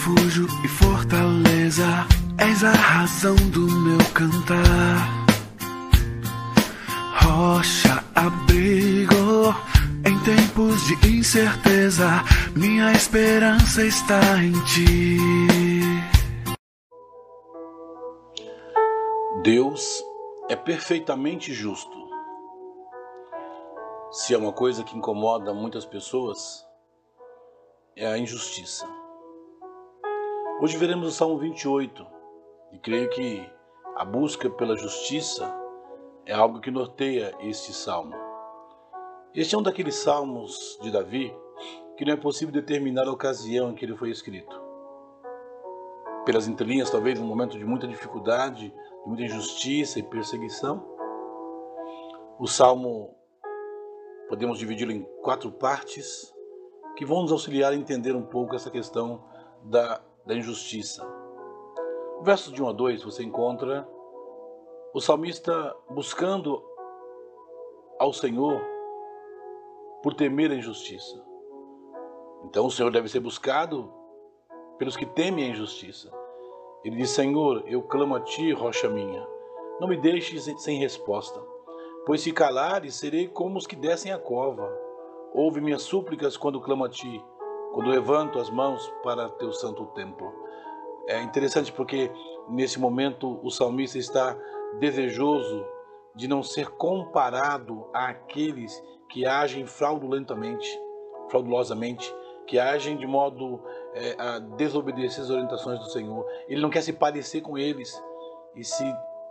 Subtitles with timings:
[0.00, 1.84] refúgio e fortaleza,
[2.38, 5.26] és a razão do meu cantar.
[7.22, 9.54] Rocha, abrigo
[10.06, 12.24] em tempos de incerteza,
[12.56, 15.18] minha esperança está em ti.
[19.42, 20.02] Deus
[20.48, 22.08] é perfeitamente justo.
[24.10, 26.66] Se é uma coisa que incomoda muitas pessoas,
[27.94, 28.99] é a injustiça.
[30.62, 32.06] Hoje veremos o Salmo 28
[32.72, 33.50] e creio que
[33.96, 35.50] a busca pela justiça
[36.26, 38.14] é algo que norteia este salmo.
[39.34, 41.34] Este é um daqueles salmos de Davi
[41.96, 44.54] que não é possível determinar a ocasião em que ele foi escrito.
[46.26, 50.84] Pelas entrelinhas, talvez um momento de muita dificuldade, de muita injustiça e perseguição.
[52.38, 53.14] O salmo
[54.28, 56.34] podemos dividi-lo em quatro partes
[56.98, 59.24] que vão nos auxiliar a entender um pouco essa questão
[59.64, 61.04] da da injustiça.
[62.16, 63.86] No verso de 1 a 2 você encontra
[64.94, 66.62] o salmista buscando
[67.98, 68.62] ao Senhor
[70.00, 71.20] por temer a injustiça.
[72.44, 73.92] Então o Senhor deve ser buscado
[74.78, 76.12] pelos que temem a injustiça.
[76.84, 79.26] Ele diz: Senhor, eu clamo a ti, rocha minha,
[79.80, 81.42] não me deixes sem resposta,
[82.06, 84.72] pois se calares, serei como os que descem a cova.
[85.34, 87.20] Ouve minhas súplicas quando clamo a ti,
[87.72, 90.32] quando levanto as mãos para teu santo templo.
[91.06, 92.10] É interessante porque
[92.48, 94.36] nesse momento o salmista está
[94.78, 95.64] desejoso
[96.14, 100.68] de não ser comparado àqueles que agem fraudulentamente,
[101.28, 102.14] fraudulosamente,
[102.46, 103.62] que agem de modo
[103.94, 106.26] é, a desobedecer as orientações do Senhor.
[106.48, 108.02] Ele não quer se parecer com eles.
[108.56, 108.84] E se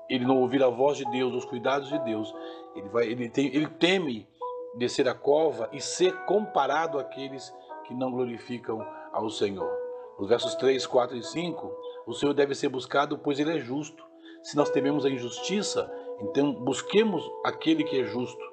[0.09, 2.33] ele não ouvir a voz de Deus, os cuidados de Deus,
[2.75, 4.27] ele, vai, ele, tem, ele teme
[4.75, 9.69] descer a cova e ser comparado àqueles que não glorificam ao Senhor.
[10.17, 11.71] Os versos 3, 4 e 5,
[12.05, 14.03] o Senhor deve ser buscado, pois ele é justo.
[14.43, 18.43] Se nós tememos a injustiça, então busquemos aquele que é justo.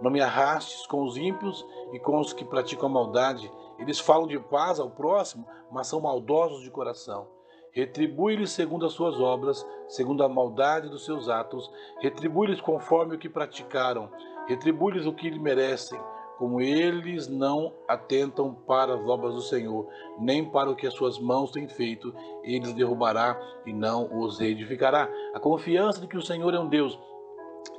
[0.00, 3.50] Não me arrastes com os ímpios e com os que praticam maldade.
[3.78, 7.26] Eles falam de paz ao próximo, mas são maldosos de coração.
[7.72, 11.70] Retribui-lhes segundo as suas obras, segundo a maldade dos seus atos.
[12.00, 14.08] Retribui-lhes conforme o que praticaram.
[14.46, 16.00] Retribui-lhes o que lhe merecem
[16.38, 19.88] como eles não atentam para as obras do Senhor,
[20.20, 25.10] nem para o que as suas mãos têm feito, eles derrubará e não os edificará.
[25.34, 26.96] A confiança de que o Senhor é um Deus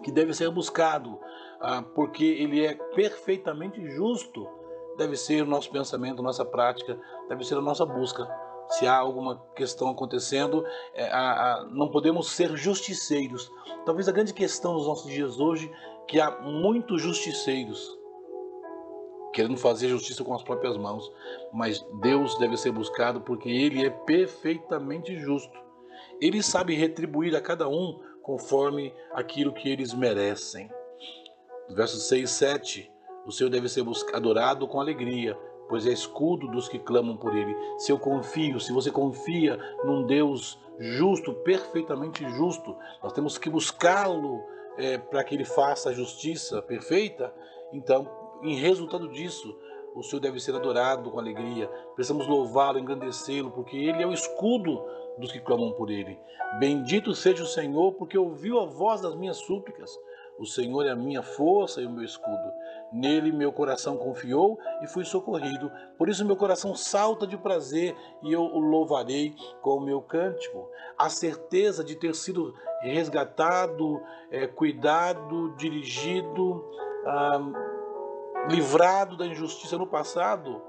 [0.03, 1.17] que deve ser buscado,
[1.61, 4.45] ah, porque Ele é perfeitamente justo,
[4.97, 6.99] deve ser o nosso pensamento, nossa prática,
[7.29, 8.27] deve ser a nossa busca.
[8.71, 11.09] Se há alguma questão acontecendo, é,
[11.71, 13.51] não podemos ser justiceiros.
[13.83, 15.71] Talvez a grande questão nos nossos dias hoje
[16.07, 17.98] que há muitos justiceiros
[19.33, 21.11] querendo fazer justiça com as próprias mãos,
[21.53, 25.57] mas Deus deve ser buscado porque Ele é perfeitamente justo.
[26.21, 30.69] Ele sabe retribuir a cada um conforme aquilo que eles merecem.
[31.69, 32.91] Versos 6 e 7,
[33.25, 35.37] o Senhor deve ser adorado com alegria,
[35.67, 37.55] pois é escudo dos que clamam por Ele.
[37.77, 44.43] Se eu confio, se você confia num Deus justo, perfeitamente justo, nós temos que buscá-lo
[44.77, 47.33] é, para que Ele faça a justiça perfeita,
[47.71, 48.09] então
[48.43, 49.57] em resultado disso,
[49.95, 51.67] o Senhor deve ser adorado com alegria.
[51.95, 54.83] Precisamos louvá-lo, engrandecê-lo, porque Ele é o escudo
[55.17, 56.17] dos que clamam por Ele.
[56.59, 59.91] Bendito seja o Senhor, porque ouviu a voz das minhas súplicas.
[60.39, 62.51] O Senhor é a minha força e o meu escudo.
[62.93, 65.69] Nele meu coração confiou e fui socorrido.
[65.97, 70.69] Por isso meu coração salta de prazer e eu o louvarei com o meu cântico.
[70.97, 74.01] A certeza de ter sido resgatado,
[74.31, 76.65] é, cuidado, dirigido.
[77.05, 77.68] Ah,
[78.47, 80.61] livrado da injustiça no passado,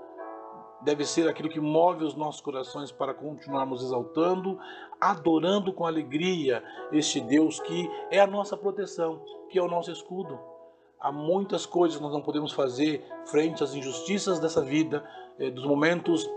[0.82, 4.58] deve ser aquilo que move os nossos corações para continuarmos exaltando,
[5.00, 10.38] adorando com alegria este Deus que é a nossa proteção, que é o nosso escudo.
[10.98, 15.08] Há muitas coisas que nós não podemos fazer frente às injustiças dessa vida,
[15.38, 16.28] eh, dos momentos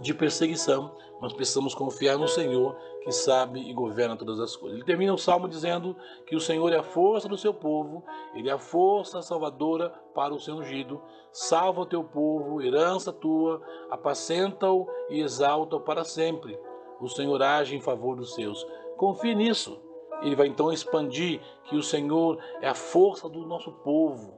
[0.00, 4.78] de perseguição, mas precisamos confiar no Senhor que sabe e governa todas as coisas.
[4.78, 5.94] Ele termina o salmo dizendo
[6.26, 8.02] que o Senhor é a força do seu povo,
[8.34, 11.02] ele é a força salvadora para o seu ungido.
[11.32, 13.60] Salva o teu povo, herança tua,
[13.90, 16.58] apacenta-o e exalta-o para sempre.
[17.00, 18.66] O Senhor age em favor dos seus.
[18.96, 19.80] Confie nisso.
[20.22, 24.34] Ele vai então expandir que o Senhor é a força do nosso povo,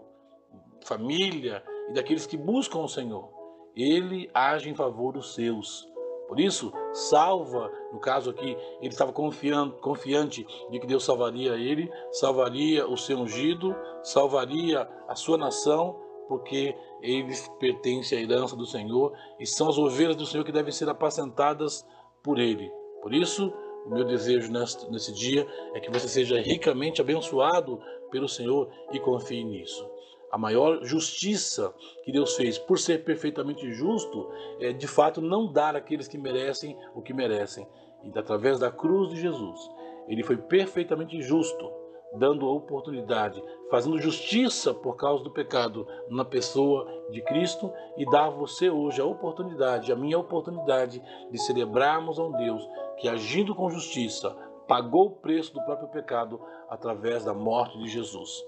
[0.84, 3.41] família e daqueles que buscam o Senhor
[3.76, 5.88] ele age em favor dos seus.
[6.28, 12.88] Por isso, salva, no caso aqui, ele estava confiante de que Deus salvaria ele, salvaria
[12.88, 19.46] o seu ungido, salvaria a sua nação, porque eles pertencem à herança do Senhor e
[19.46, 21.86] são as ovelhas do Senhor que devem ser apacentadas
[22.22, 22.70] por Ele.
[23.02, 23.52] Por isso,
[23.84, 27.78] o meu desejo nesse, dia é que você seja ricamente abençoado
[28.10, 29.86] pelo Senhor e confie nisso.
[30.32, 35.76] A maior justiça que Deus fez, por ser perfeitamente justo, é de fato não dar
[35.76, 37.68] àqueles que merecem o que merecem.
[38.02, 39.60] E através da cruz de Jesus,
[40.08, 41.70] ele foi perfeitamente justo
[42.14, 48.26] dando a oportunidade, fazendo justiça por causa do pecado na pessoa de Cristo e dar
[48.26, 52.66] a você hoje a oportunidade, a minha oportunidade de celebrarmos a um Deus
[52.98, 54.34] que agindo com justiça
[54.66, 58.42] pagou o preço do próprio pecado através da morte de Jesus.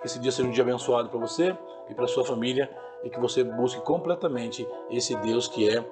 [0.00, 1.56] Que esse dia seja um dia abençoado para você
[1.88, 2.70] e para sua família
[3.04, 5.84] e que você busque completamente esse Deus que é